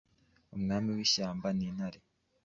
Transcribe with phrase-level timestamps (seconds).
[0.55, 1.99] Umwami w’ishyamba ni Intare,